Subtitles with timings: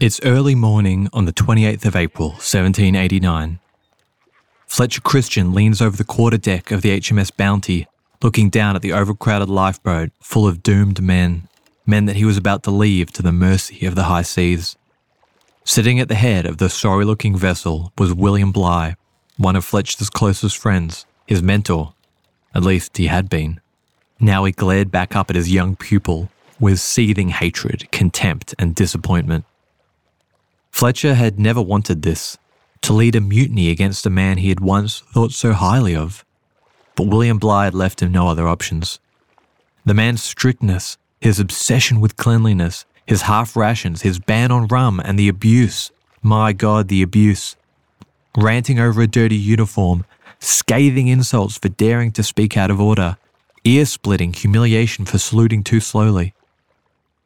[0.00, 3.58] It's early morning on the 28th of April, 1789.
[4.66, 7.86] Fletcher Christian leans over the quarter deck of the HMS Bounty,
[8.22, 11.48] looking down at the overcrowded lifeboat full of doomed men,
[11.84, 14.74] men that he was about to leave to the mercy of the high seas.
[15.64, 18.94] Sitting at the head of the sorry looking vessel was William Bligh,
[19.36, 21.92] one of Fletcher's closest friends, his mentor.
[22.54, 23.60] At least he had been.
[24.18, 29.44] Now he glared back up at his young pupil with seething hatred, contempt, and disappointment.
[30.70, 32.38] Fletcher had never wanted this
[32.82, 36.24] to lead a mutiny against a man he had once thought so highly of.
[36.96, 38.98] But William Bligh had left him no other options.
[39.84, 45.18] The man's strictness, his obsession with cleanliness, his half rations, his ban on rum, and
[45.18, 45.90] the abuse
[46.22, 47.56] my God, the abuse.
[48.36, 50.04] Ranting over a dirty uniform,
[50.38, 53.16] scathing insults for daring to speak out of order,
[53.64, 56.34] ear splitting humiliation for saluting too slowly.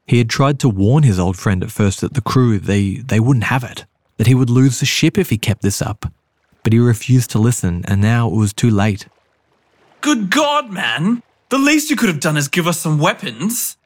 [0.07, 3.21] He had tried to warn his old friend at first that the crew, they, they
[3.21, 3.87] wouldn't have it,
[4.19, 6.13] that he would lose the ship if he kept this up.
[6.63, 9.09] But he refused to listen, and now it was too late.
[10.01, 11.23] Good God, man!
[11.49, 13.77] The least you could have done is give us some weapons.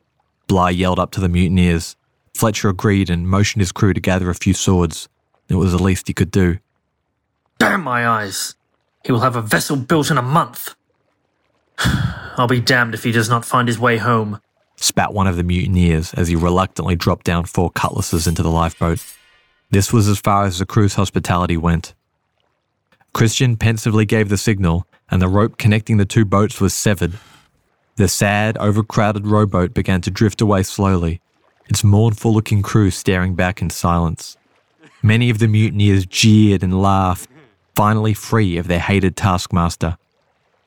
[0.48, 1.96] Bligh yelled up to the mutineers.
[2.34, 5.08] Fletcher agreed and motioned his crew to gather a few swords.
[5.48, 6.58] It was the least he could do.
[7.58, 8.54] Damn my eyes!
[9.04, 10.74] He will have a vessel built in a month.
[11.78, 14.40] I'll be damned if he does not find his way home
[14.82, 19.04] spat one of the mutineers as he reluctantly dropped down four cutlasses into the lifeboat.
[19.70, 21.94] This was as far as the crew's hospitality went.
[23.12, 27.14] Christian pensively gave the signal, and the rope connecting the two boats was severed.
[27.96, 31.20] The sad, overcrowded rowboat began to drift away slowly,
[31.66, 34.36] its mournful looking crew staring back in silence.
[35.02, 37.28] Many of the mutineers jeered and laughed,
[37.74, 39.98] finally free of their hated taskmaster.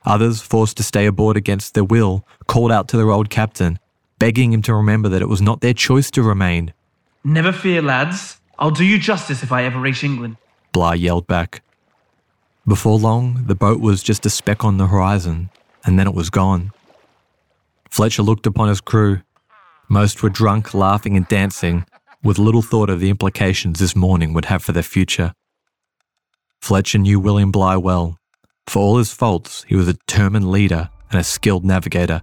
[0.04, 3.80] Others, forced to stay aboard against their will, called out to their old captain
[4.22, 6.72] begging him to remember that it was not their choice to remain.
[7.24, 8.40] Never fear, lads.
[8.60, 10.38] I'll do you justice if I ever reach England.
[10.72, 11.64] Bligh yelled back.
[12.68, 15.50] Before long, the boat was just a speck on the horizon,
[15.84, 16.72] and then it was gone.
[17.90, 19.22] Fletcher looked upon his crew.
[19.90, 21.84] Most were drunk, laughing, and dancing,
[22.22, 25.34] with little thought of the implications this morning would have for their future.
[26.62, 28.18] Fletcher knew William Bligh well.
[28.68, 32.22] For all his faults, he was a determined leader and a skilled navigator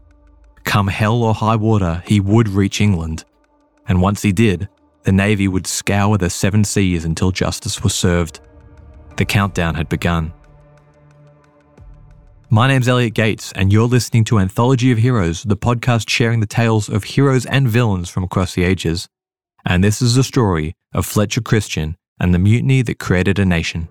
[0.68, 3.24] Come hell or high water, he would reach England.
[3.88, 4.68] And once he did,
[5.04, 8.40] the Navy would scour the seven seas until justice was served.
[9.16, 10.30] The countdown had begun.
[12.50, 16.46] My name's Elliot Gates, and you're listening to Anthology of Heroes, the podcast sharing the
[16.46, 19.08] tales of heroes and villains from across the ages.
[19.64, 23.88] And this is the story of Fletcher Christian and the mutiny that created a nation.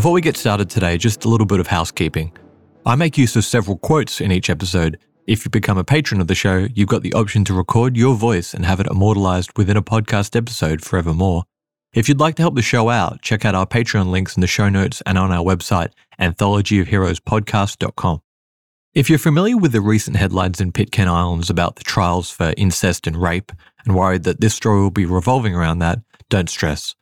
[0.00, 2.32] Before we get started today, just a little bit of housekeeping.
[2.86, 4.98] I make use of several quotes in each episode.
[5.26, 8.14] If you become a patron of the show, you've got the option to record your
[8.14, 11.44] voice and have it immortalized within a podcast episode forevermore.
[11.92, 14.46] If you'd like to help the show out, check out our Patreon links in the
[14.46, 18.22] show notes and on our website, anthologyofheroespodcast.com.
[18.94, 23.06] If you're familiar with the recent headlines in Pitcairn Islands about the trials for incest
[23.06, 23.52] and rape,
[23.84, 25.98] and worried that this story will be revolving around that,
[26.30, 26.94] don't stress.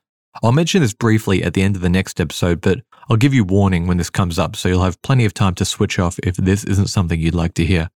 [0.43, 3.43] I'll mention this briefly at the end of the next episode, but I'll give you
[3.43, 6.37] warning when this comes up so you'll have plenty of time to switch off if
[6.37, 7.89] this isn't something you'd like to hear.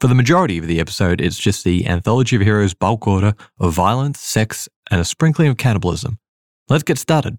[0.00, 3.72] For the majority of the episode, it's just the Anthology of Heroes bulk order of
[3.72, 6.18] violence, sex, and a sprinkling of cannibalism.
[6.68, 7.38] Let's get started.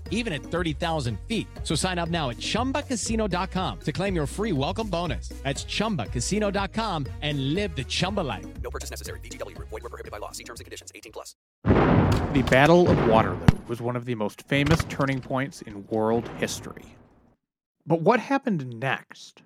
[0.11, 1.47] even at 30,000 feet.
[1.63, 5.29] So sign up now at chumbacasino.com to claim your free welcome bonus.
[5.41, 8.45] That's chumbacasino.com and live the Chumba life.
[8.61, 9.19] No purchase necessary.
[9.21, 10.31] VGW, void, were prohibited by law.
[10.31, 11.35] See terms and conditions 18 plus.
[11.63, 16.95] The Battle of Waterloo was one of the most famous turning points in world history.
[17.85, 19.41] But what happened next?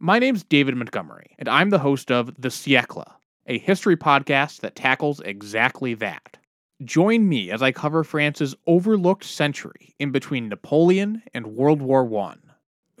[0.00, 3.10] My name's David Montgomery, and I'm the host of The Siècle,
[3.46, 6.36] a history podcast that tackles exactly that.
[6.84, 12.34] Join me as I cover France's overlooked century in between Napoleon and World War I.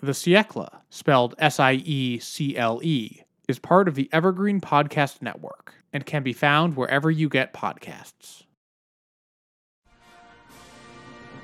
[0.00, 5.20] The Siècle, spelled S I E C L E, is part of the Evergreen Podcast
[5.20, 8.44] Network and can be found wherever you get podcasts.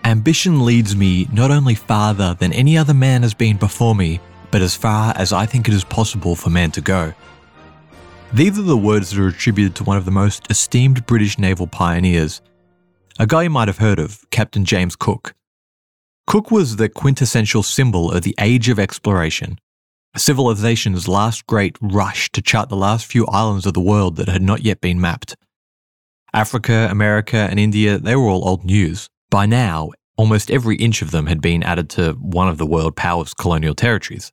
[0.04, 4.20] Ambition leads me not only farther than any other man has been before me,
[4.50, 7.12] but as far as I think it is possible for man to go.
[8.34, 11.66] These are the words that are attributed to one of the most esteemed British naval
[11.66, 12.40] pioneers,
[13.18, 15.34] a guy you might have heard of, Captain James Cook.
[16.26, 19.58] Cook was the quintessential symbol of the age of exploration,
[20.14, 24.30] a civilization's last great rush to chart the last few islands of the world that
[24.30, 25.36] had not yet been mapped.
[26.32, 29.10] Africa, America, and India, they were all old news.
[29.28, 32.96] By now, almost every inch of them had been added to one of the world
[32.96, 34.32] powers' colonial territories.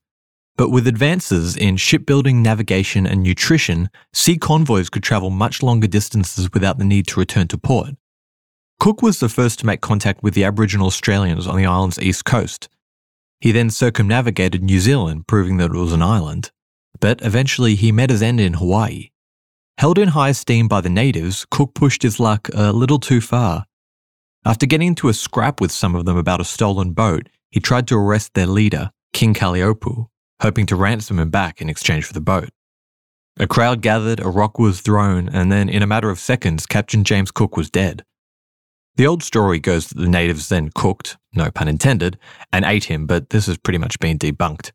[0.59, 6.49] But with advances in shipbuilding, navigation, and nutrition, sea convoys could travel much longer distances
[6.53, 7.91] without the need to return to port.
[8.77, 12.25] Cook was the first to make contact with the Aboriginal Australians on the island's east
[12.25, 12.67] coast.
[13.39, 16.51] He then circumnavigated New Zealand, proving that it was an island.
[16.99, 19.11] But eventually he met his end in Hawaii.
[19.77, 23.63] Held in high esteem by the natives, Cook pushed his luck a little too far.
[24.43, 27.87] After getting into a scrap with some of them about a stolen boat, he tried
[27.87, 30.07] to arrest their leader, King Kaliopu,
[30.41, 32.49] hoping to ransom him back in exchange for the boat.
[33.37, 37.03] A crowd gathered, a rock was thrown, and then in a matter of seconds, Captain
[37.03, 38.03] James Cook was dead.
[38.95, 42.17] The old story goes that the natives then cooked, no pun intended,
[42.51, 44.71] and ate him, but this has pretty much been debunked.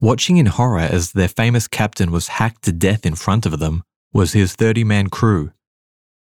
[0.00, 3.84] Watching in horror as their famous captain was hacked to death in front of them
[4.12, 5.52] was his 30 man crew.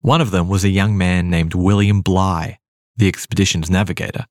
[0.01, 2.57] One of them was a young man named William Bligh,
[2.97, 4.25] the expedition's navigator.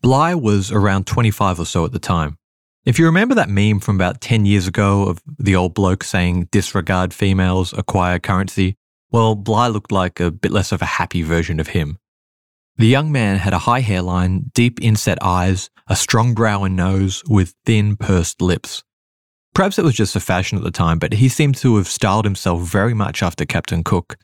[0.00, 2.36] Bligh was around 25 or so at the time.
[2.88, 6.48] If you remember that meme from about 10 years ago of the old bloke saying,
[6.50, 8.76] disregard females, acquire currency,
[9.10, 11.98] well, Bligh looked like a bit less of a happy version of him.
[12.78, 17.22] The young man had a high hairline, deep inset eyes, a strong brow and nose,
[17.28, 18.82] with thin, pursed lips.
[19.54, 22.24] Perhaps it was just a fashion at the time, but he seemed to have styled
[22.24, 24.16] himself very much after Captain Cook.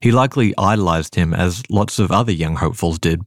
[0.00, 3.20] He likely idolized him as lots of other young hopefuls did.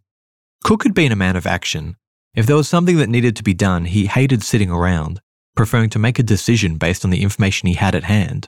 [0.63, 1.98] Cook had been a man of action.
[2.33, 5.19] If there was something that needed to be done, he hated sitting around,
[5.56, 8.48] preferring to make a decision based on the information he had at hand.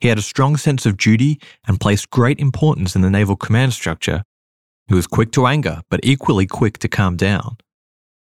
[0.00, 3.72] He had a strong sense of duty and placed great importance in the naval command
[3.72, 4.22] structure.
[4.88, 7.56] He was quick to anger, but equally quick to calm down.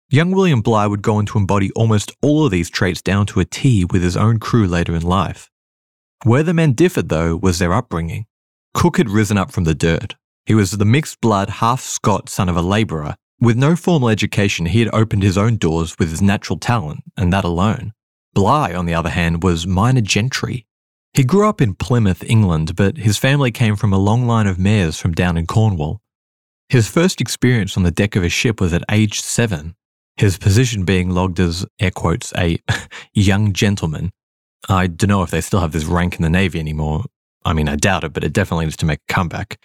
[0.09, 3.39] Young William Bligh would go on to embody almost all of these traits down to
[3.39, 5.49] a T with his own crew later in life.
[6.23, 8.25] Where the men differed, though, was their upbringing.
[8.73, 10.15] Cook had risen up from the dirt.
[10.45, 13.15] He was the mixed blood, half Scot son of a labourer.
[13.41, 17.33] With no formal education, he had opened his own doors with his natural talent, and
[17.33, 17.91] that alone.
[18.35, 20.67] Bligh, on the other hand, was minor gentry.
[21.13, 24.59] He grew up in Plymouth, England, but his family came from a long line of
[24.59, 26.01] mayors from down in Cornwall.
[26.69, 29.75] His first experience on the deck of a ship was at age seven,
[30.17, 32.59] his position being logged as, air quotes, a
[33.13, 34.11] young gentleman.
[34.69, 37.05] I don't know if they still have this rank in the Navy anymore.
[37.43, 39.59] I mean, I doubt it, but it definitely needs to make a comeback.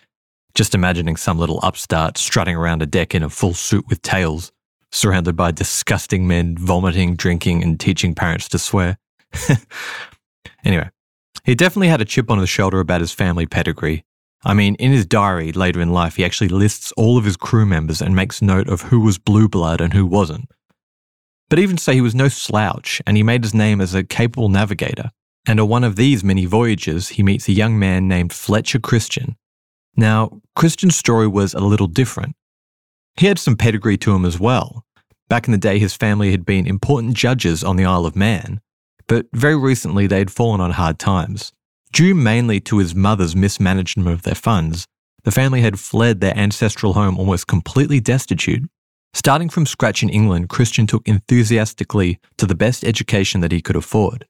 [0.56, 4.50] Just imagining some little upstart strutting around a deck in a full suit with tails,
[4.90, 8.98] surrounded by disgusting men vomiting, drinking, and teaching parents to swear.
[10.64, 10.90] anyway,
[11.44, 14.04] he definitely had a chip on his shoulder about his family pedigree,
[14.46, 17.66] I mean, in his diary later in life, he actually lists all of his crew
[17.66, 20.48] members and makes note of who was blue blood and who wasn't.
[21.50, 24.48] But even so, he was no slouch, and he made his name as a capable
[24.48, 25.10] navigator.
[25.48, 29.36] And on one of these many voyages, he meets a young man named Fletcher Christian.
[29.96, 32.36] Now, Christian's story was a little different.
[33.16, 34.84] He had some pedigree to him as well.
[35.28, 38.60] Back in the day, his family had been important judges on the Isle of Man,
[39.08, 41.52] but very recently they had fallen on hard times.
[41.92, 44.86] Due mainly to his mother's mismanagement of their funds,
[45.24, 48.68] the family had fled their ancestral home almost completely destitute.
[49.14, 53.76] Starting from scratch in England, Christian took enthusiastically to the best education that he could
[53.76, 54.26] afford.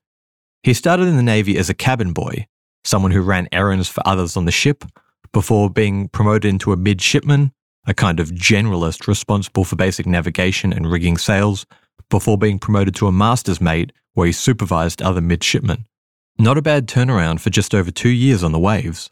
[0.63, 2.47] He started in the Navy as a cabin boy,
[2.85, 4.85] someone who ran errands for others on the ship,
[5.33, 7.53] before being promoted into a midshipman,
[7.87, 11.67] a kind of generalist responsible for basic navigation and rigging sails,
[12.11, 15.87] before being promoted to a master's mate where he supervised other midshipmen.
[16.39, 19.11] Not a bad turnaround for just over two years on the waves.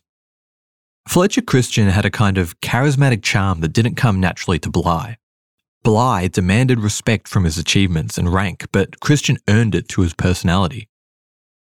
[1.08, 5.18] Fletcher Christian had a kind of charismatic charm that didn't come naturally to Bligh.
[5.82, 10.88] Bligh demanded respect from his achievements and rank, but Christian earned it through his personality.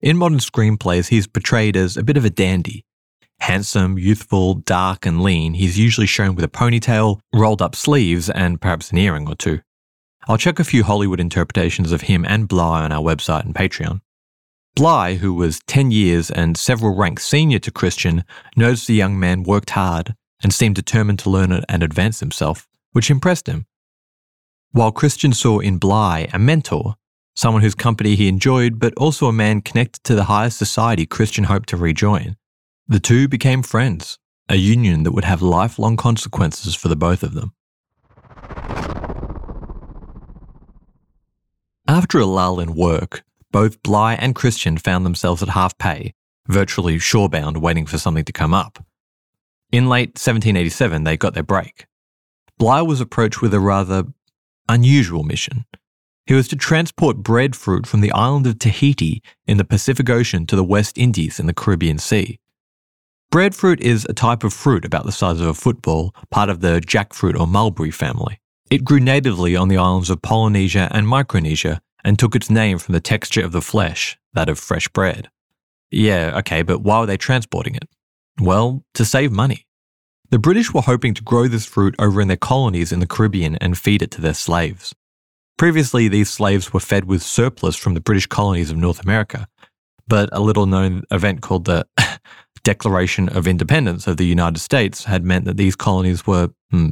[0.02, 2.84] In modern screenplays, he's portrayed as a bit of a dandy.
[3.40, 8.60] Handsome, youthful, dark, and lean, he's usually shown with a ponytail, rolled up sleeves, and
[8.60, 9.60] perhaps an earring or two.
[10.28, 14.02] I'll check a few Hollywood interpretations of him and Bligh on our website and Patreon.
[14.76, 18.24] Bligh, who was 10 years and several ranks senior to Christian,
[18.56, 23.10] noticed the young man worked hard and seemed determined to learn and advance himself, which
[23.10, 23.66] impressed him.
[24.72, 26.94] While Christian saw in Bligh a mentor,
[27.34, 31.44] someone whose company he enjoyed, but also a man connected to the higher society Christian
[31.44, 32.36] hoped to rejoin,
[32.90, 34.18] the two became friends,
[34.48, 37.54] a union that would have lifelong consequences for the both of them.
[41.86, 46.14] After a lull in work, both Bligh and Christian found themselves at half pay,
[46.48, 48.84] virtually shorebound, waiting for something to come up.
[49.70, 51.86] In late 1787, they got their break.
[52.58, 54.02] Bligh was approached with a rather
[54.68, 55.64] unusual mission.
[56.26, 60.56] He was to transport breadfruit from the island of Tahiti in the Pacific Ocean to
[60.56, 62.39] the West Indies in the Caribbean Sea.
[63.30, 66.80] Breadfruit is a type of fruit about the size of a football, part of the
[66.80, 68.40] jackfruit or mulberry family.
[68.72, 72.92] It grew natively on the islands of Polynesia and Micronesia and took its name from
[72.92, 75.30] the texture of the flesh, that of fresh bread.
[75.92, 77.88] Yeah, okay, but why were they transporting it?
[78.40, 79.64] Well, to save money.
[80.30, 83.54] The British were hoping to grow this fruit over in their colonies in the Caribbean
[83.56, 84.92] and feed it to their slaves.
[85.56, 89.46] Previously, these slaves were fed with surplus from the British colonies of North America,
[90.10, 91.86] but a little known event called the
[92.64, 96.90] Declaration of Independence of the United States had meant that these colonies were hmm,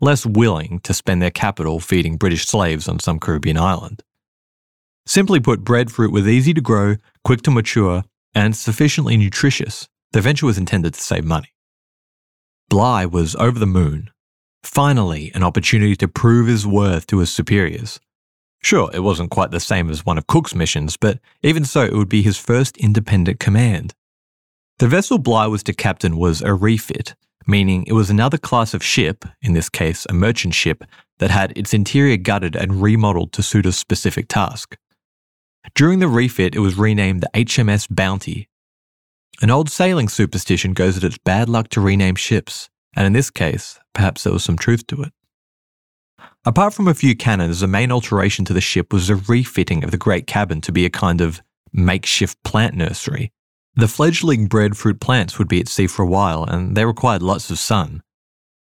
[0.00, 4.02] less willing to spend their capital feeding British slaves on some Caribbean island.
[5.04, 8.04] Simply put, breadfruit was easy to grow, quick to mature,
[8.34, 9.88] and sufficiently nutritious.
[10.12, 11.52] The venture was intended to save money.
[12.68, 14.10] Bligh was over the moon.
[14.62, 17.98] Finally, an opportunity to prove his worth to his superiors.
[18.60, 21.94] Sure, it wasn't quite the same as one of Cook's missions, but even so, it
[21.94, 23.94] would be his first independent command.
[24.78, 27.14] The vessel Bligh was to captain was a refit,
[27.46, 30.84] meaning it was another class of ship, in this case a merchant ship,
[31.18, 34.76] that had its interior gutted and remodeled to suit a specific task.
[35.74, 38.48] During the refit, it was renamed the HMS Bounty.
[39.40, 43.30] An old sailing superstition goes that it's bad luck to rename ships, and in this
[43.30, 45.12] case, perhaps there was some truth to it.
[46.48, 49.90] Apart from a few cannons, the main alteration to the ship was the refitting of
[49.90, 51.42] the great cabin to be a kind of
[51.74, 53.30] makeshift plant nursery.
[53.74, 57.50] The fledgling breadfruit plants would be at sea for a while, and they required lots
[57.50, 58.02] of sun.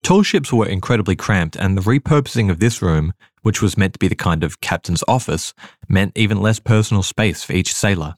[0.04, 4.00] Tall ships were incredibly cramped, and the repurposing of this room, which was meant to
[4.00, 5.54] be the kind of captain's office,
[5.88, 8.16] meant even less personal space for each sailor.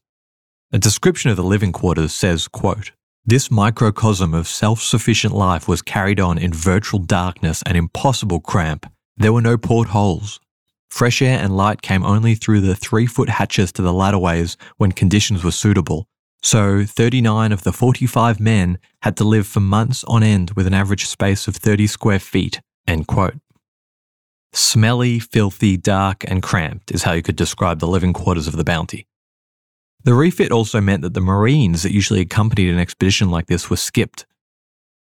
[0.71, 2.93] A description of the living quarters says, quote,
[3.27, 8.91] this microcosm of self-sufficient life was carried on in virtual darkness and impossible cramp.
[9.21, 10.39] There were no portholes.
[10.89, 15.43] Fresh air and light came only through the three-foot hatches to the ladderways when conditions
[15.43, 16.07] were suitable.
[16.41, 20.73] So 39 of the 45 men had to live for months on end with an
[20.73, 22.61] average space of 30 square feet.
[22.87, 23.35] End quote.
[24.53, 28.63] Smelly, filthy, dark, and cramped is how you could describe the living quarters of the
[28.63, 29.05] Bounty.
[30.03, 33.77] The refit also meant that the Marines that usually accompanied an expedition like this were
[33.77, 34.25] skipped.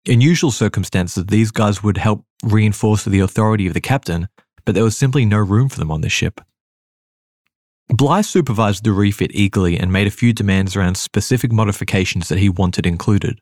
[0.06, 4.30] In usual circumstances, these guys would help reinforce the authority of the captain,
[4.66, 6.42] but there was simply no room for them on the ship.
[7.88, 12.50] Bligh supervised the refit eagerly and made a few demands around specific modifications that he
[12.50, 13.40] wanted included.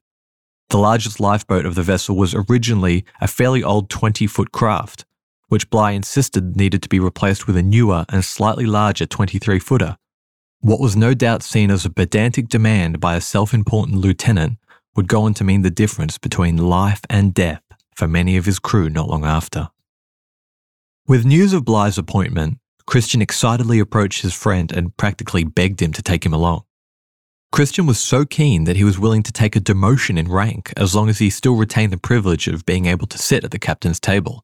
[0.70, 5.06] The largest lifeboat of the vessel was originally a fairly old 20 foot craft,
[5.48, 9.98] which Bligh insisted needed to be replaced with a newer and slightly larger 23 footer,
[10.60, 14.58] what was no doubt seen as a pedantic demand by a self important lieutenant
[15.00, 17.62] would go on to mean the difference between life and death
[17.96, 19.70] for many of his crew not long after.
[21.08, 26.02] With news of Bligh's appointment, Christian excitedly approached his friend and practically begged him to
[26.02, 26.64] take him along.
[27.54, 30.94] Christian was so keen that he was willing to take a demotion in rank as
[30.94, 34.02] long as he still retained the privilege of being able to sit at the captain's
[34.02, 34.44] table.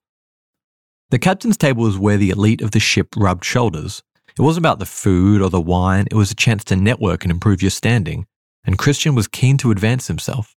[1.09, 4.03] The captain's table was where the elite of the ship rubbed shoulders,
[4.37, 7.31] it wasn't about the food or the wine, it was a chance to network and
[7.31, 8.25] improve your standing,
[8.65, 10.55] and Christian was keen to advance himself.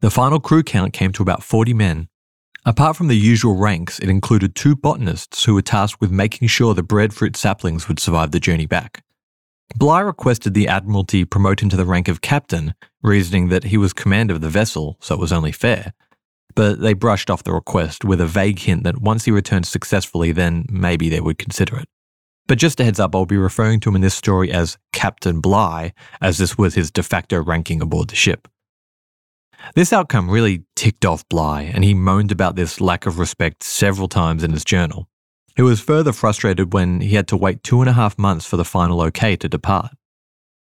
[0.00, 2.08] The final crew count came to about 40 men.
[2.64, 6.74] Apart from the usual ranks, it included two botanists who were tasked with making sure
[6.74, 9.02] the breadfruit saplings would survive the journey back.
[9.76, 13.92] Bligh requested the Admiralty promote him to the rank of captain, reasoning that he was
[13.92, 15.92] commander of the vessel, so it was only fair.
[16.54, 20.32] But they brushed off the request with a vague hint that once he returned successfully,
[20.32, 21.88] then maybe they would consider it.
[22.50, 25.40] But just a heads up, I'll be referring to him in this story as Captain
[25.40, 28.48] Bligh, as this was his de facto ranking aboard the ship.
[29.76, 34.08] This outcome really ticked off Bligh, and he moaned about this lack of respect several
[34.08, 35.08] times in his journal.
[35.54, 38.56] He was further frustrated when he had to wait two and a half months for
[38.56, 39.92] the final okay to depart.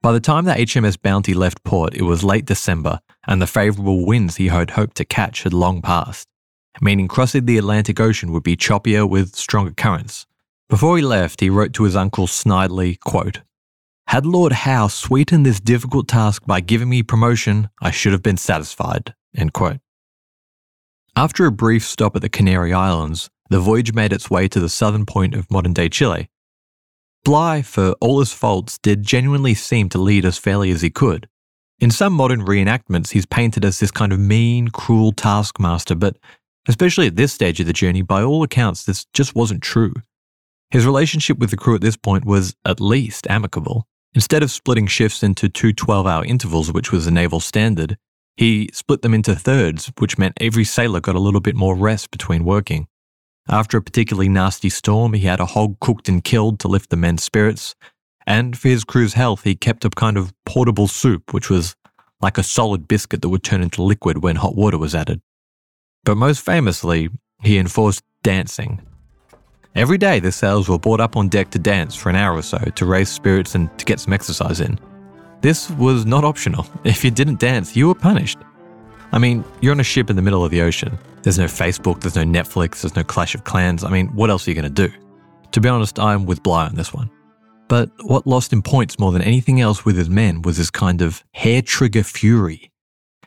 [0.02, 4.04] By the time the HMS Bounty left port, it was late December, and the favourable
[4.04, 6.26] winds he had hoped to catch had long passed,
[6.80, 10.26] meaning crossing the Atlantic Ocean would be choppier with stronger currents,
[10.68, 13.42] before he left, he wrote to his uncle snidely, quote,
[14.08, 18.36] Had Lord Howe sweetened this difficult task by giving me promotion, I should have been
[18.36, 19.14] satisfied.
[19.36, 19.78] End quote.
[21.14, 24.68] After a brief stop at the Canary Islands, the voyage made its way to the
[24.68, 26.28] southern point of modern day Chile.
[27.24, 31.28] Bligh, for all his faults, did genuinely seem to lead as fairly as he could.
[31.78, 36.16] In some modern reenactments, he's painted as this kind of mean, cruel taskmaster, but
[36.68, 39.92] especially at this stage of the journey, by all accounts, this just wasn't true.
[40.70, 43.86] His relationship with the crew at this point was at least amicable.
[44.14, 47.96] Instead of splitting shifts into two 12 hour intervals, which was the naval standard,
[48.36, 52.10] he split them into thirds, which meant every sailor got a little bit more rest
[52.10, 52.88] between working.
[53.48, 56.96] After a particularly nasty storm, he had a hog cooked and killed to lift the
[56.96, 57.74] men's spirits.
[58.26, 61.76] And for his crew's health, he kept a kind of portable soup, which was
[62.20, 65.20] like a solid biscuit that would turn into liquid when hot water was added.
[66.04, 67.10] But most famously,
[67.42, 68.80] he enforced dancing.
[69.76, 72.40] Every day, the sailors were brought up on deck to dance for an hour or
[72.40, 74.78] so to raise spirits and to get some exercise in.
[75.42, 76.66] This was not optional.
[76.84, 78.38] If you didn't dance, you were punished.
[79.12, 80.96] I mean, you're on a ship in the middle of the ocean.
[81.22, 83.84] There's no Facebook, there's no Netflix, there's no Clash of Clans.
[83.84, 84.90] I mean, what else are you going to do?
[85.52, 87.10] To be honest, I'm with Bligh on this one.
[87.68, 91.02] But what lost him points more than anything else with his men was his kind
[91.02, 92.70] of hair trigger fury.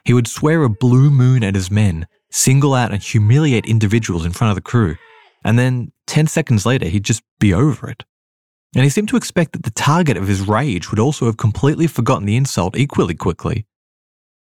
[0.03, 4.31] He would swear a blue moon at his men, single out and humiliate individuals in
[4.31, 4.95] front of the crew,
[5.43, 8.03] and then 10 seconds later, he'd just be over it.
[8.75, 11.87] And he seemed to expect that the target of his rage would also have completely
[11.87, 13.65] forgotten the insult equally quickly.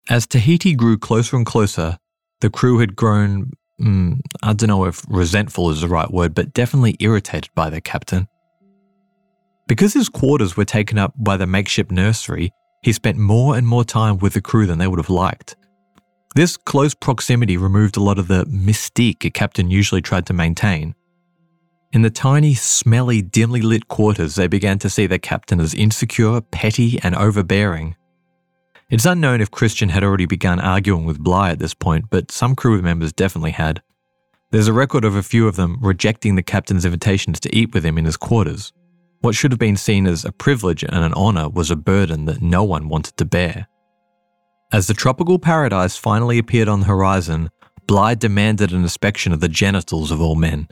[0.09, 1.97] As Tahiti grew closer and closer,
[2.41, 3.51] the crew had grown,
[3.81, 7.81] mm, I don't know if resentful is the right word, but definitely irritated by their
[7.81, 8.27] captain.
[9.67, 12.51] Because his quarters were taken up by the makeshift nursery,
[12.83, 15.55] he spent more and more time with the crew than they would have liked.
[16.35, 20.93] This close proximity removed a lot of the mystique a captain usually tried to maintain.
[21.93, 26.41] In the tiny, smelly, dimly lit quarters, they began to see their captain as insecure,
[26.41, 27.95] petty, and overbearing.
[28.89, 32.53] It's unknown if Christian had already begun arguing with Bligh at this point, but some
[32.53, 33.81] crew members definitely had.
[34.51, 37.85] There's a record of a few of them rejecting the captain's invitations to eat with
[37.85, 38.73] him in his quarters.
[39.21, 42.41] What should have been seen as a privilege and an honour was a burden that
[42.41, 43.69] no one wanted to bear.
[44.71, 47.49] As the tropical paradise finally appeared on the horizon,
[47.87, 50.67] Bligh demanded an inspection of the genitals of all men.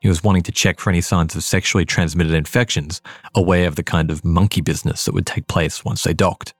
[0.00, 3.00] He was wanting to check for any signs of sexually transmitted infections,
[3.34, 6.54] aware of the kind of monkey business that would take place once they docked.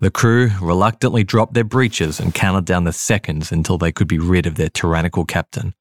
[0.00, 4.18] The crew reluctantly dropped their breeches and counted down the seconds until they could be
[4.18, 5.74] rid of their tyrannical captain.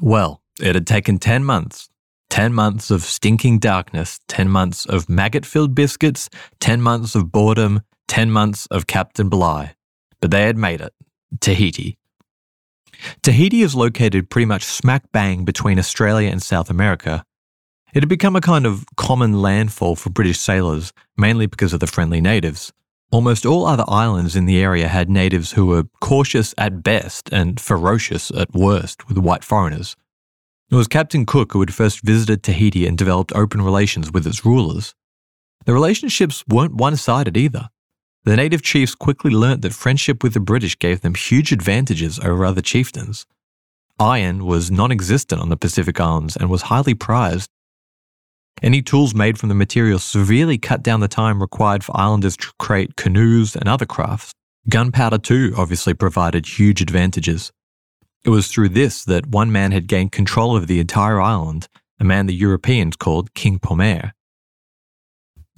[0.00, 1.90] Well, it had taken 10 months.
[2.30, 6.28] 10 months of stinking darkness, 10 months of maggot filled biscuits,
[6.60, 9.74] 10 months of boredom, 10 months of Captain Bligh.
[10.20, 10.92] But they had made it.
[11.40, 11.98] Tahiti.
[13.22, 17.24] Tahiti is located pretty much smack bang between Australia and South America.
[17.94, 21.86] It had become a kind of common landfall for British sailors, mainly because of the
[21.86, 22.72] friendly natives.
[23.12, 27.60] Almost all other islands in the area had natives who were cautious at best and
[27.60, 29.96] ferocious at worst with white foreigners.
[30.68, 34.44] It was Captain Cook who had first visited Tahiti and developed open relations with its
[34.44, 34.94] rulers.
[35.64, 37.68] The relationships weren't one sided either.
[38.24, 42.44] The native chiefs quickly learnt that friendship with the British gave them huge advantages over
[42.44, 43.26] other chieftains.
[44.00, 47.48] Iron was non existent on the Pacific Islands and was highly prized.
[48.60, 52.52] Any tools made from the material severely cut down the time required for islanders to
[52.58, 54.32] create canoes and other crafts.
[54.68, 57.52] Gunpowder, too, obviously provided huge advantages.
[58.26, 61.68] It was through this that one man had gained control of the entire island,
[62.00, 64.10] a man the Europeans called King Pomer.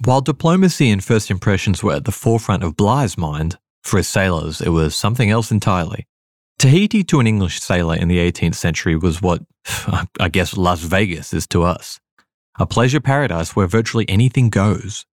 [0.05, 4.61] While diplomacy and first impressions were at the forefront of Bligh's mind, for his sailors
[4.61, 6.05] it was something else entirely.
[6.59, 9.41] Tahiti to an English sailor in the 18th century was what,
[10.19, 11.99] I guess, Las Vegas is to us
[12.59, 15.07] a pleasure paradise where virtually anything goes.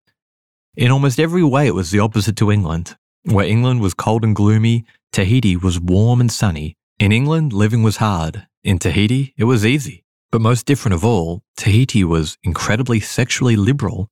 [0.75, 2.97] In almost every way, it was the opposite to England.
[3.23, 7.97] Where England was cold and gloomy, Tahiti was warm and sunny, in England, living was
[7.97, 8.47] hard.
[8.63, 10.03] In Tahiti, it was easy.
[10.31, 14.09] But most different of all, Tahiti was incredibly sexually liberal.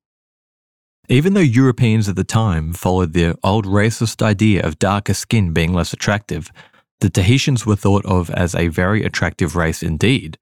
[1.10, 5.74] Even though Europeans at the time followed the old racist idea of darker skin being
[5.74, 6.52] less attractive,
[7.02, 10.38] the Tahitians were thought of as a very attractive race indeed.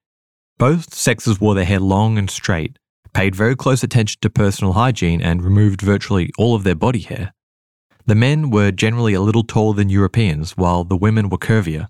[0.58, 2.78] Both sexes wore their hair long and straight,
[3.14, 7.34] paid very close attention to personal hygiene, and removed virtually all of their body hair.
[8.06, 11.88] The men were generally a little taller than Europeans, while the women were curvier.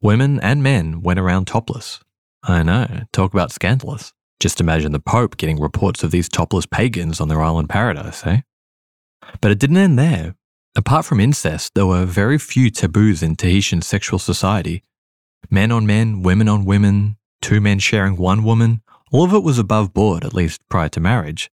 [0.00, 2.00] Women and men went around topless.
[2.42, 4.12] I know, talk about scandalous.
[4.40, 8.40] Just imagine the Pope getting reports of these topless pagans on their island paradise, eh?
[9.40, 10.34] But it didn't end there.
[10.76, 14.82] Apart from incest, there were very few taboos in Tahitian sexual society.
[15.50, 19.58] Men on men, women on women, two men sharing one woman, all of it was
[19.58, 21.50] above board, at least prior to marriage.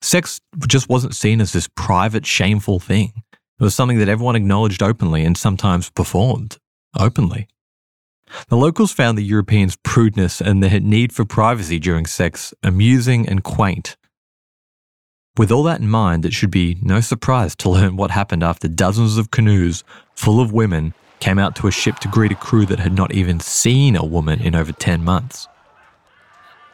[0.00, 3.12] Sex just wasn't seen as this private, shameful thing.
[3.32, 6.58] It was something that everyone acknowledged openly and sometimes performed
[6.98, 7.48] openly.
[8.48, 13.42] The locals found the Europeans' prudeness and their need for privacy during sex amusing and
[13.42, 13.96] quaint.
[15.36, 18.68] With all that in mind, it should be no surprise to learn what happened after
[18.68, 19.82] dozens of canoes
[20.14, 23.12] full of women came out to a ship to greet a crew that had not
[23.12, 25.48] even seen a woman in over 10 months.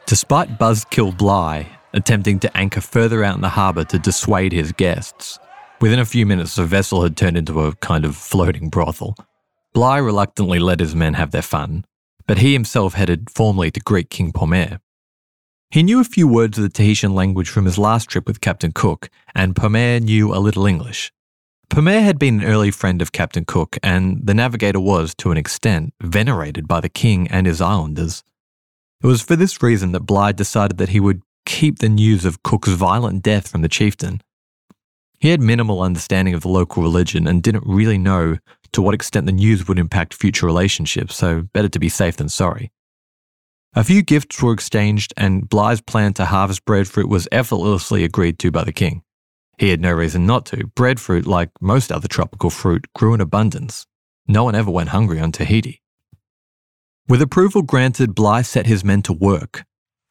[0.07, 5.39] Despite Buzzkill Bligh attempting to anchor further out in the harbour to dissuade his guests,
[5.81, 9.17] within a few minutes the vessel had turned into a kind of floating brothel.
[9.73, 11.85] Bligh reluctantly let his men have their fun,
[12.27, 14.81] but he himself headed formally to greet King Pomer.
[15.71, 18.73] He knew a few words of the Tahitian language from his last trip with Captain
[18.73, 21.13] Cook, and Pomer knew a little English.
[21.69, 25.37] Pomer had been an early friend of Captain Cook, and the navigator was, to an
[25.37, 28.25] extent, venerated by the king and his islanders.
[29.03, 32.43] It was for this reason that Bligh decided that he would keep the news of
[32.43, 34.21] Cook's violent death from the chieftain.
[35.21, 38.39] He had minimal understanding of the local religion and didn't really know
[38.73, 42.31] to what extent the news would impact future relationships, so better to be safe than
[42.31, 42.73] sorry.
[43.75, 48.51] A few gifts were exchanged, and Bligh's plan to harvest breadfruit was effortlessly agreed to
[48.51, 49.03] by the king.
[49.59, 50.67] He had no reason not to.
[50.69, 53.87] Breadfruit, like most other tropical fruit, grew in abundance.
[54.27, 55.83] No one ever went hungry on Tahiti.
[57.07, 59.65] With approval granted, Bligh set his men to work,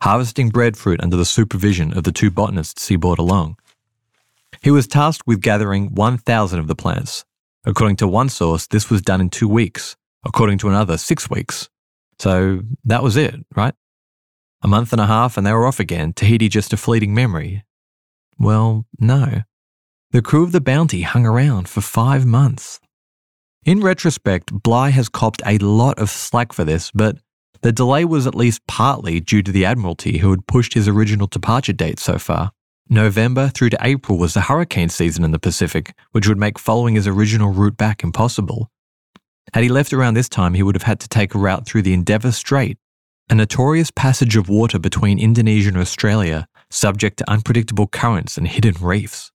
[0.04, 3.58] harvesting breadfruit under the supervision of the two botanists he brought along.
[4.62, 7.26] He was tasked with gathering 1,000 of the plants.
[7.65, 9.95] According to one source, this was done in two weeks.
[10.26, 11.69] According to another, six weeks.
[12.19, 13.74] So that was it, right?
[14.62, 17.63] A month and a half and they were off again, Tahiti just a fleeting memory.
[18.38, 19.43] Well, no.
[20.12, 22.80] The crew of the Bounty hung around for five months.
[23.65, 27.17] In retrospect, Bligh has copped a lot of slack for this, but
[27.62, 31.28] the delay was at least partly due to the Admiralty who had pushed his original
[31.28, 32.52] departure date so far.
[32.91, 36.95] November through to April was the hurricane season in the Pacific, which would make following
[36.95, 38.71] his original route back impossible.
[39.54, 41.84] Had he left around this time, he would have had to take a route through
[41.84, 42.80] the Endeavour Strait,
[43.30, 48.73] a notorious passage of water between Indonesia and Australia, subject to unpredictable currents and hidden
[48.82, 49.32] reefs.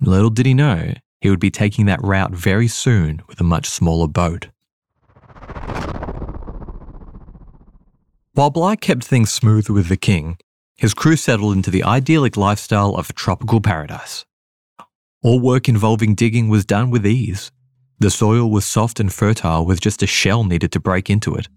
[0.00, 0.92] Little did he know,
[1.22, 4.48] he would be taking that route very soon with a much smaller boat.
[8.34, 10.36] While Bligh kept things smooth with the king,
[10.78, 14.24] his crew settled into the idyllic lifestyle of a tropical paradise.
[15.22, 17.50] All work involving digging was done with ease,
[18.00, 21.48] the soil was soft and fertile with just a shell needed to break into it.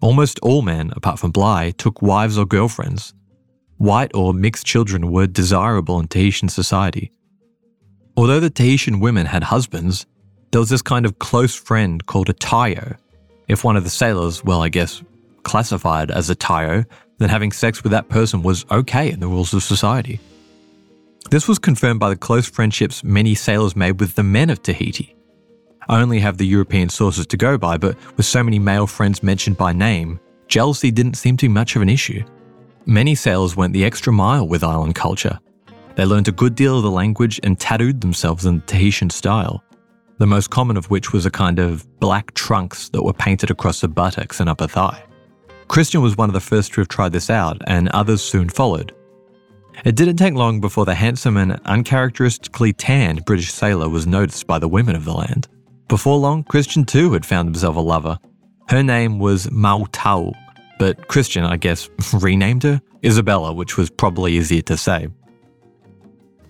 [0.00, 3.12] Almost all men, apart from Bligh, took wives or girlfriends.
[3.76, 7.10] White or mixed children were desirable in Tahitian society.
[8.16, 10.06] Although the Tahitian women had husbands,
[10.52, 12.96] there was this kind of close friend called a tayo.
[13.48, 15.02] If one of the sailors, well, I guess,
[15.42, 16.84] classified as a tayo,
[17.18, 20.20] then having sex with that person was okay in the rules of society.
[21.30, 25.14] This was confirmed by the close friendships many sailors made with the men of Tahiti.
[25.88, 29.22] I only have the European sources to go by, but with so many male friends
[29.22, 32.22] mentioned by name, jealousy didn't seem to be much of an issue.
[32.86, 35.38] Many sailors went the extra mile with island culture.
[35.96, 39.62] They learned a good deal of the language and tattooed themselves in Tahitian style,
[40.18, 43.80] the most common of which was a kind of black trunks that were painted across
[43.80, 45.02] the buttocks and upper thigh.
[45.68, 48.94] Christian was one of the first to have tried this out, and others soon followed.
[49.84, 54.58] It didn't take long before the handsome and uncharacteristically tanned British sailor was noticed by
[54.58, 55.46] the women of the land.
[55.86, 58.18] Before long, Christian too had found himself a lover.
[58.68, 60.32] Her name was Mautau,
[60.78, 65.08] but Christian, I guess, renamed her Isabella, which was probably easier to say.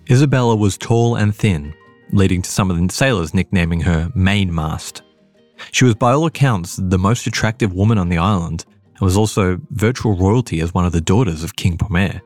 [0.09, 1.73] Isabella was tall and thin,
[2.11, 5.03] leading to some of the sailors nicknaming her Mainmast.
[5.71, 8.65] She was, by all accounts, the most attractive woman on the island
[8.99, 12.21] and was also virtual royalty as one of the daughters of King Pomer.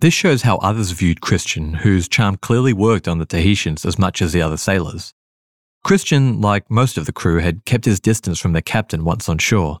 [0.00, 4.22] This shows how others viewed Christian, whose charm clearly worked on the Tahitians as much
[4.22, 5.14] as the other sailors.
[5.82, 9.38] Christian, like most of the crew, had kept his distance from their captain once on
[9.38, 9.80] shore.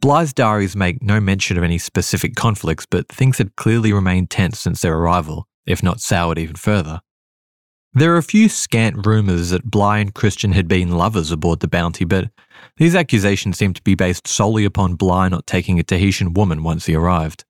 [0.00, 4.58] Bligh's diaries make no mention of any specific conflicts, but things had clearly remained tense
[4.58, 7.00] since their arrival, if not soured even further.
[7.96, 11.68] There are a few scant rumours that Bligh and Christian had been lovers aboard the
[11.68, 12.28] Bounty, but
[12.76, 16.86] these accusations seem to be based solely upon Bligh not taking a Tahitian woman once
[16.86, 17.44] he arrived.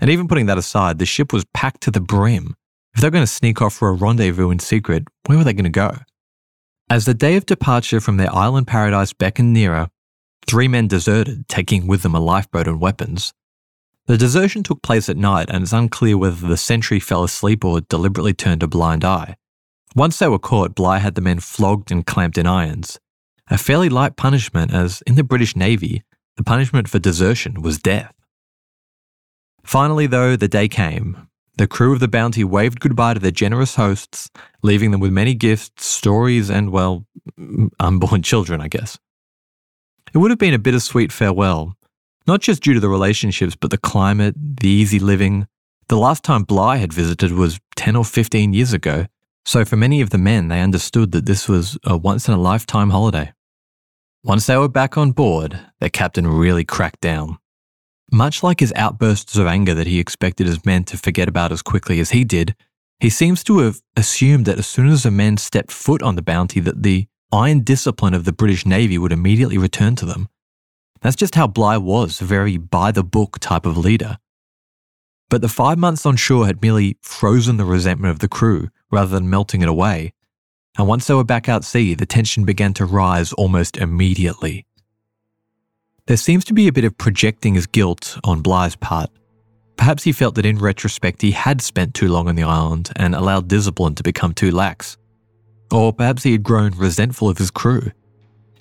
[0.00, 2.54] And even putting that aside, the ship was packed to the brim.
[2.94, 5.64] If they're going to sneak off for a rendezvous in secret, where were they going
[5.64, 5.96] to go?
[6.88, 9.88] As the day of departure from their island paradise beckoned nearer,
[10.46, 13.34] three men deserted, taking with them a lifeboat and weapons.
[14.06, 17.80] The desertion took place at night, and it's unclear whether the sentry fell asleep or
[17.80, 19.36] deliberately turned a blind eye.
[19.94, 22.98] Once they were caught, Bligh had the men flogged and clamped in irons.
[23.50, 26.04] A fairly light punishment, as in the British Navy,
[26.36, 28.14] the punishment for desertion was death.
[29.64, 33.74] Finally, though, the day came, the crew of the Bounty waved goodbye to their generous
[33.74, 34.30] hosts,
[34.62, 37.04] leaving them with many gifts, stories, and, well,
[37.80, 38.98] unborn children, I guess.
[40.14, 41.76] It would have been a bittersweet farewell,
[42.26, 45.48] not just due to the relationships, but the climate, the easy living.
[45.88, 49.06] The last time Bligh had visited was 10 or 15 years ago,
[49.44, 52.40] so for many of the men, they understood that this was a once in a
[52.40, 53.32] lifetime holiday.
[54.22, 57.38] Once they were back on board, their captain really cracked down.
[58.12, 61.62] Much like his outbursts of anger that he expected his men to forget about as
[61.62, 62.54] quickly as he did,
[62.98, 66.22] he seems to have assumed that as soon as the men stepped foot on the
[66.22, 70.28] bounty that the iron discipline of the British Navy would immediately return to them.
[71.00, 74.18] That's just how Bligh was, a very by the book type of leader.
[75.30, 79.10] But the five months on shore had merely frozen the resentment of the crew rather
[79.10, 80.12] than melting it away.
[80.78, 84.66] And once they were back out sea, the tension began to rise almost immediately.
[86.06, 89.10] There seems to be a bit of projecting his guilt on Bligh's part.
[89.76, 93.14] Perhaps he felt that in retrospect he had spent too long on the island and
[93.14, 94.96] allowed discipline to become too lax.
[95.70, 97.92] Or perhaps he had grown resentful of his crew.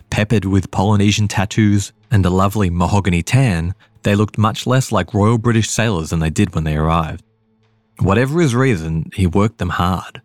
[0.10, 5.38] Peppered with Polynesian tattoos and a lovely mahogany tan, they looked much less like Royal
[5.38, 7.24] British sailors than they did when they arrived.
[8.00, 10.22] Whatever his reason, he worked them hard.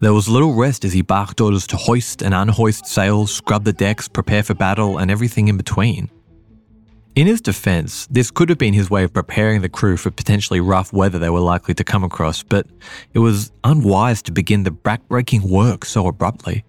[0.00, 3.72] There was little rest as he barked orders to hoist and unhoist sails, scrub the
[3.72, 6.10] decks, prepare for battle, and everything in between.
[7.14, 10.60] In his defense, this could have been his way of preparing the crew for potentially
[10.60, 12.66] rough weather they were likely to come across, but
[13.14, 16.64] it was unwise to begin the backbreaking work so abruptly.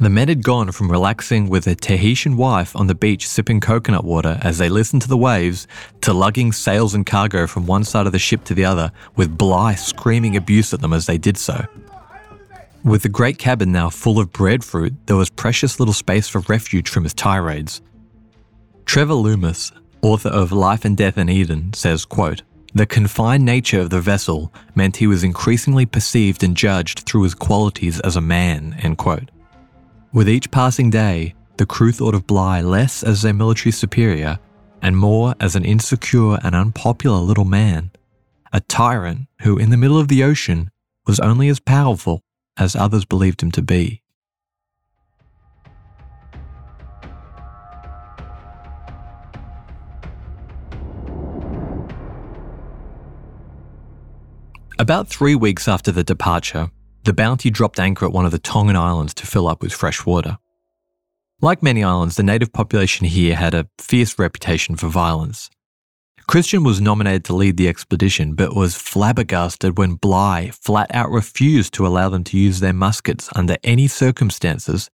[0.00, 4.04] The men had gone from relaxing with a Tahitian wife on the beach sipping coconut
[4.04, 5.66] water as they listened to the waves
[6.02, 9.36] to lugging sails and cargo from one side of the ship to the other, with
[9.36, 11.66] Bligh screaming abuse at them as they did so.
[12.84, 16.88] With the great cabin now full of breadfruit, there was precious little space for refuge
[16.88, 17.82] from his tirades.
[18.86, 23.90] Trevor Lummis, author of Life and Death in Eden, says, quote, The confined nature of
[23.90, 28.76] the vessel meant he was increasingly perceived and judged through his qualities as a man,
[28.80, 29.32] end quote.
[30.10, 34.38] With each passing day, the crew thought of Bligh less as their military superior
[34.80, 37.90] and more as an insecure and unpopular little man,
[38.50, 40.70] a tyrant who, in the middle of the ocean,
[41.06, 42.22] was only as powerful
[42.56, 44.02] as others believed him to be.
[54.78, 56.70] About three weeks after the departure,
[57.08, 60.04] the Bounty dropped anchor at one of the Tongan islands to fill up with fresh
[60.04, 60.36] water.
[61.40, 65.48] Like many islands, the native population here had a fierce reputation for violence.
[66.26, 71.72] Christian was nominated to lead the expedition, but was flabbergasted when Bligh flat out refused
[71.74, 74.90] to allow them to use their muskets under any circumstances.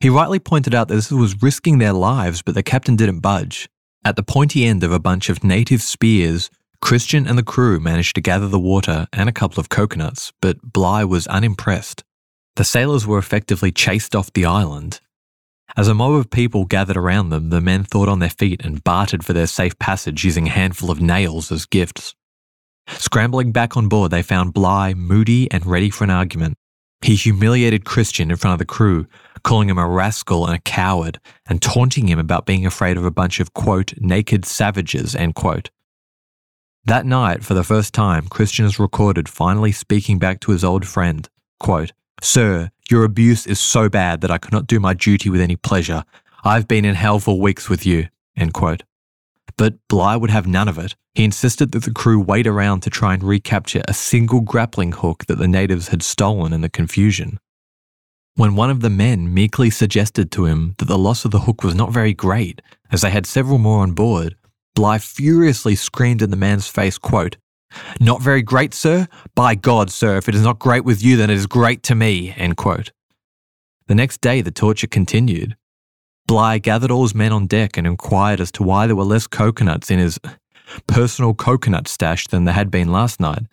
[0.00, 3.70] He rightly pointed out that this was risking their lives, but the captain didn't budge.
[4.04, 6.50] At the pointy end of a bunch of native spears,
[6.80, 10.62] Christian and the crew managed to gather the water and a couple of coconuts, but
[10.62, 12.04] Bligh was unimpressed.
[12.56, 15.00] The sailors were effectively chased off the island.
[15.76, 18.82] As a mob of people gathered around them, the men thought on their feet and
[18.82, 22.14] bartered for their safe passage using a handful of nails as gifts.
[22.88, 26.56] Scrambling back on board, they found Bligh moody and ready for an argument.
[27.02, 29.06] He humiliated Christian in front of the crew,
[29.44, 33.10] calling him a rascal and a coward, and taunting him about being afraid of a
[33.10, 35.70] bunch of, quote, naked savages, end quote.
[36.88, 40.86] That night, for the first time, Christian is recorded finally speaking back to his old
[40.88, 41.28] friend,
[41.60, 45.54] quote, Sir, your abuse is so bad that I cannot do my duty with any
[45.54, 46.04] pleasure.
[46.44, 48.84] I've been in hell for weeks with you, end quote.
[49.58, 50.96] But Bligh would have none of it.
[51.14, 55.26] He insisted that the crew wait around to try and recapture a single grappling hook
[55.26, 57.38] that the natives had stolen in the confusion.
[58.34, 61.62] When one of the men meekly suggested to him that the loss of the hook
[61.62, 64.36] was not very great, as they had several more on board,
[64.78, 67.36] Bligh furiously screamed in the man's face, quote,
[67.98, 69.08] Not very great, sir?
[69.34, 71.96] By God, sir, if it is not great with you, then it is great to
[71.96, 72.92] me, end quote.
[73.88, 75.56] The next day, the torture continued.
[76.28, 79.26] Bligh gathered all his men on deck and inquired as to why there were less
[79.26, 80.20] coconuts in his
[80.86, 83.46] personal coconut stash than there had been last night.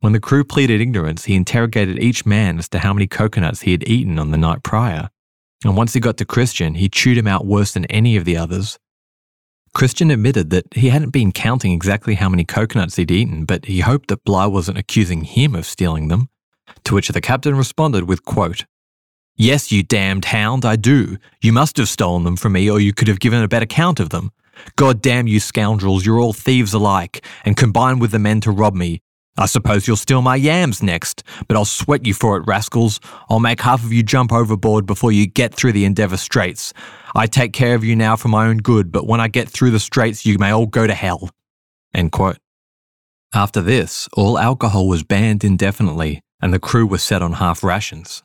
[0.00, 3.72] When the crew pleaded ignorance, he interrogated each man as to how many coconuts he
[3.72, 5.08] had eaten on the night prior.
[5.64, 8.36] And once he got to Christian, he chewed him out worse than any of the
[8.36, 8.78] others.
[9.72, 13.80] Christian admitted that he hadn't been counting exactly how many coconuts he'd eaten, but he
[13.80, 16.28] hoped that Bligh wasn't accusing him of stealing them.
[16.84, 18.64] To which the captain responded with, quote,
[19.36, 21.16] Yes, you damned hound, I do.
[21.40, 24.00] You must have stolen them from me, or you could have given a better count
[24.00, 24.32] of them.
[24.76, 28.74] God damn you scoundrels, you're all thieves alike, and combine with the men to rob
[28.74, 29.00] me.
[29.36, 33.00] I suppose you'll steal my yams next, but I'll sweat you for it, rascals.
[33.28, 36.72] I'll make half of you jump overboard before you get through the Endeavour Straits.
[37.14, 39.70] I take care of you now for my own good, but when I get through
[39.70, 41.30] the straits, you may all go to hell.
[43.32, 48.22] After this, all alcohol was banned indefinitely, and the crew was set on half rations.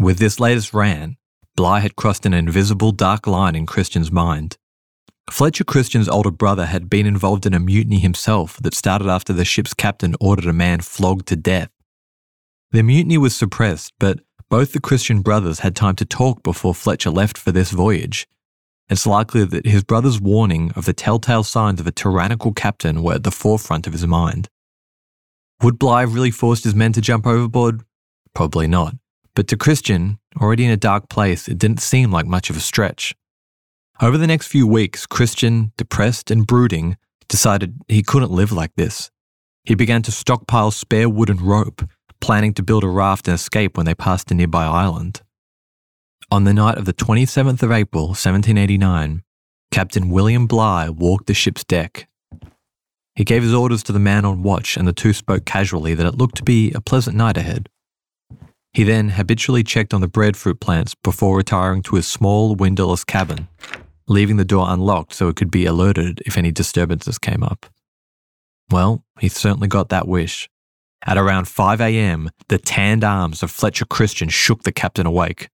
[0.00, 1.16] With this latest rant,
[1.56, 4.58] Bligh had crossed an invisible dark line in Christian's mind.
[5.30, 9.44] Fletcher Christian's older brother had been involved in a mutiny himself that started after the
[9.44, 11.70] ship's captain ordered a man flogged to death.
[12.70, 17.10] The mutiny was suppressed, but both the Christian brothers had time to talk before Fletcher
[17.10, 18.26] left for this voyage.
[18.88, 23.14] It's likely that his brother's warning of the telltale signs of a tyrannical captain were
[23.14, 24.48] at the forefront of his mind.
[25.62, 27.82] Would Bligh really forced his men to jump overboard?
[28.34, 28.94] Probably not.
[29.34, 32.60] But to Christian, already in a dark place, it didn't seem like much of a
[32.60, 33.14] stretch.
[34.00, 36.96] Over the next few weeks, Christian, depressed and brooding,
[37.28, 39.10] decided he couldn't live like this.
[39.64, 41.82] He began to stockpile spare wood and rope,
[42.20, 45.22] planning to build a raft and escape when they passed a nearby island.
[46.30, 49.24] On the night of the 27th of April, 1789,
[49.72, 52.08] Captain William Bligh walked the ship's deck.
[53.16, 56.06] He gave his orders to the man on watch, and the two spoke casually that
[56.06, 57.68] it looked to be a pleasant night ahead.
[58.72, 63.48] He then habitually checked on the breadfruit plants before retiring to his small windowless cabin,
[64.08, 67.66] leaving the door unlocked so it could be alerted if any disturbances came up.
[68.70, 70.48] Well, he certainly got that wish.
[71.06, 75.48] At around 5 a.m., the tanned arms of Fletcher Christian shook the captain awake.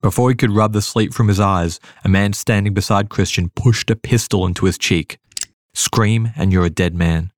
[0.00, 3.90] Before he could rub the sleep from his eyes, a man standing beside Christian pushed
[3.90, 5.18] a pistol into his cheek.
[5.74, 7.32] Scream and you're a dead man.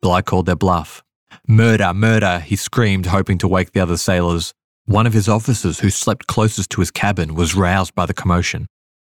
[0.00, 1.02] Bligh called their bluff.
[1.48, 4.54] Murder, murder, he screamed, hoping to wake the other sailors.
[4.84, 8.66] One of his officers, who slept closest to his cabin, was roused by the commotion.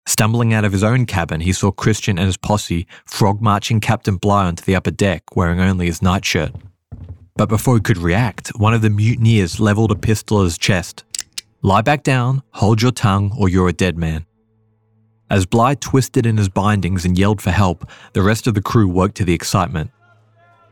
[0.07, 4.17] Stumbling out of his own cabin, he saw Christian and his posse frog marching Captain
[4.17, 6.51] Bligh onto the upper deck, wearing only his nightshirt.
[7.35, 11.03] But before he could react, one of the mutineers levelled a pistol at his chest.
[11.61, 14.25] Lie back down, hold your tongue, or you're a dead man.
[15.29, 18.87] As Bligh twisted in his bindings and yelled for help, the rest of the crew
[18.87, 19.91] woke to the excitement.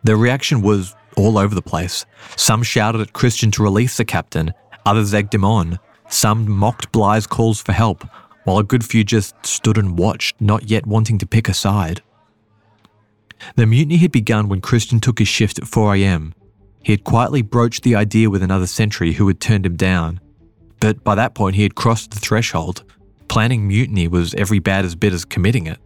[0.04, 2.06] Their reaction was all over the place.
[2.36, 4.54] Some shouted at Christian to release the captain,
[4.86, 8.06] others egged him on, some mocked Bligh's calls for help,
[8.50, 12.02] while a good few just stood and watched, not yet wanting to pick a side.
[13.56, 16.34] The mutiny had begun when Christian took his shift at 4am.
[16.82, 20.20] He had quietly broached the idea with another sentry who had turned him down.
[20.80, 22.84] But by that point, he had crossed the threshold.
[23.28, 25.78] Planning mutiny was every bad as bit as committing it.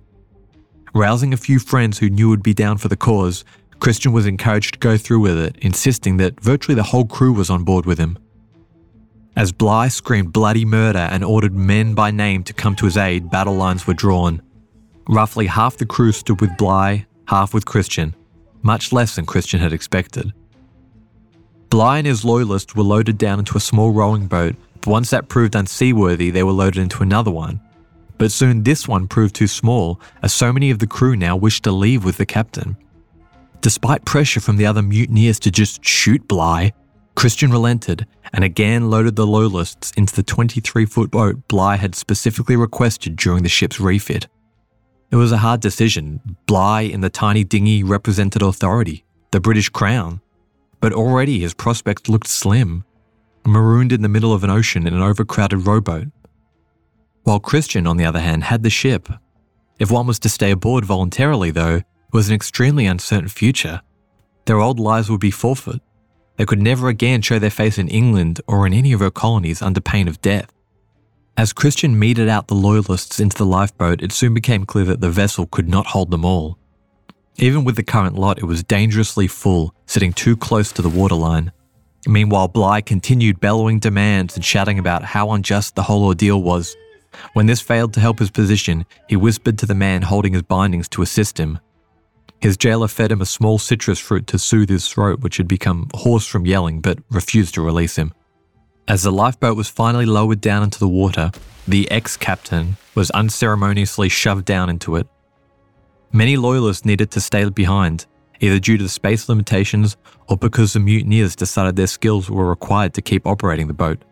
[0.95, 3.43] Rousing a few friends who knew would be down for the cause,
[3.81, 7.49] Christian was encouraged to go through with it, insisting that virtually the whole crew was
[7.49, 8.17] on board with him.
[9.35, 13.31] As Bligh screamed bloody murder and ordered men by name to come to his aid,
[13.31, 14.41] battle lines were drawn.
[15.09, 18.15] Roughly half the crew stood with Bligh, half with Christian,
[18.61, 20.31] much less than Christian had expected.
[21.69, 25.29] Bligh and his loyalists were loaded down into a small rowing boat, but once that
[25.29, 27.59] proved unseaworthy, they were loaded into another one.
[28.19, 31.63] But soon this one proved too small, as so many of the crew now wished
[31.63, 32.77] to leave with the captain.
[33.61, 36.73] Despite pressure from the other mutineers to just shoot Bligh,
[37.15, 42.55] Christian relented and again loaded the loyalists into the 23 foot boat Bligh had specifically
[42.55, 44.27] requested during the ship's refit.
[45.11, 46.21] It was a hard decision.
[46.47, 50.21] Bligh in the tiny dinghy represented authority, the British Crown,
[50.79, 52.83] but already his prospects looked slim,
[53.45, 56.07] marooned in the middle of an ocean in an overcrowded rowboat.
[57.23, 59.07] While Christian, on the other hand, had the ship.
[59.79, 63.81] If one was to stay aboard voluntarily, though, it was an extremely uncertain future.
[64.45, 65.81] Their old lives would be forfeit.
[66.37, 69.61] They could never again show their face in England or in any of her colonies
[69.61, 70.51] under pain of death.
[71.35, 75.09] As Christian meted out the loyalists into the lifeboat, it soon became clear that the
[75.09, 76.57] vessel could not hold them all.
[77.37, 81.51] Even with the current lot, it was dangerously full, sitting too close to the waterline.
[82.07, 86.75] Meanwhile, Bligh continued bellowing demands and shouting about how unjust the whole ordeal was.
[87.33, 90.89] When this failed to help his position, he whispered to the man holding his bindings
[90.89, 91.59] to assist him.
[92.43, 95.87] His jailer fed him a small citrus fruit to soothe his throat, which had become
[95.93, 98.13] hoarse from yelling, but refused to release him.
[98.85, 101.31] As the lifeboat was finally lowered down into the water,
[101.69, 105.07] the ex captain was unceremoniously shoved down into it.
[106.11, 108.07] Many loyalists needed to stay behind,
[108.41, 109.95] either due to the space limitations
[110.27, 114.03] or because the mutineers decided their skills were required to keep operating the boat.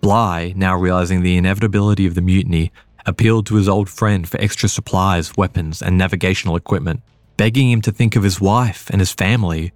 [0.00, 2.72] Bligh, now realizing the inevitability of the mutiny,
[3.06, 7.00] appealed to his old friend for extra supplies, weapons, and navigational equipment,
[7.38, 9.72] begging him to think of his wife and his family.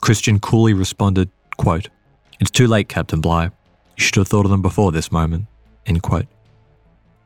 [0.00, 1.88] Christian coolly responded, quote,
[2.38, 3.50] It's too late, Captain Bligh.
[3.96, 5.46] You should have thought of them before this moment.
[5.86, 6.26] End quote.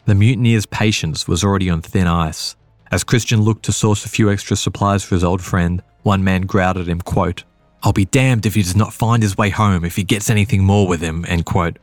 [0.06, 2.56] The mutineer's patience was already on thin ice.
[2.90, 6.42] As Christian looked to source a few extra supplies for his old friend, one man
[6.42, 7.44] growled at him, quote,
[7.82, 10.64] I'll be damned if he does not find his way home if he gets anything
[10.64, 11.78] more with him, end quote.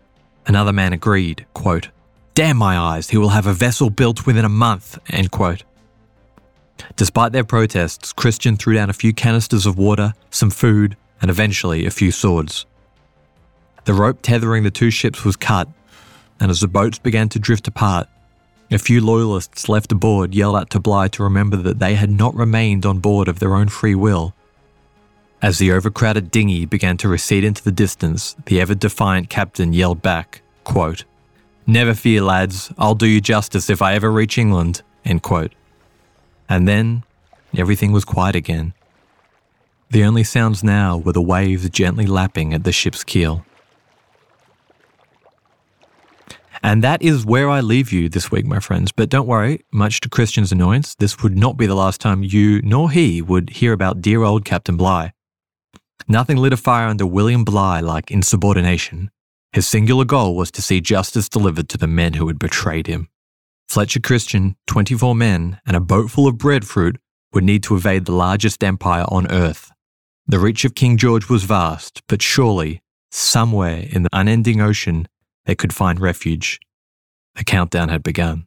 [0.45, 1.89] Another man agreed, quote,
[2.34, 5.64] Damn my eyes, he will have a vessel built within a month, end quote.
[6.95, 11.86] Despite their protests, Christian threw down a few canisters of water, some food, and eventually
[11.86, 12.65] a few swords.
[13.86, 15.67] The rope tethering the two ships was cut,
[16.39, 18.07] and as the boats began to drift apart,
[18.69, 22.36] a few loyalists left aboard yelled out to Bligh to remember that they had not
[22.36, 24.34] remained on board of their own free will.
[25.41, 30.01] As the overcrowded dinghy began to recede into the distance, the ever defiant captain yelled
[30.01, 31.05] back, quote,
[31.65, 34.82] Never fear, lads, I'll do you justice if I ever reach England.
[35.05, 35.53] End quote.
[36.50, 37.04] And then
[37.56, 38.74] everything was quiet again.
[39.89, 43.45] The only sounds now were the waves gently lapping at the ship's keel.
[46.64, 48.91] And that is where I leave you this week, my friends.
[48.91, 52.62] But don't worry, much to Christian's annoyance, this would not be the last time you
[52.62, 55.14] nor he would hear about dear old Captain Bligh.
[56.08, 59.12] Nothing lit a fire under William Bligh like insubordination.
[59.54, 63.10] His singular goal was to see justice delivered to the men who had betrayed him.
[63.68, 66.97] Fletcher Christian, 24 men, and a boat full of breadfruit
[67.34, 69.72] would need to evade the largest empire on earth.
[70.26, 75.07] The reach of King George was vast, but surely, somewhere in the unending ocean,
[75.45, 76.59] they could find refuge.
[77.36, 78.47] The countdown had begun.